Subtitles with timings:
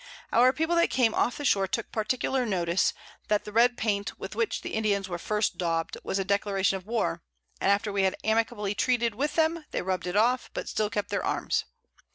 [0.33, 2.95] Our People that came off the Shore took particular notice,
[3.27, 6.75] that the red Paint with which the Indians were at first daub'd, was a Declaration
[6.75, 7.21] of War,
[7.59, 11.09] and after we had amicably treated with them, they rub'd it off, but still kept
[11.09, 11.65] their Arms.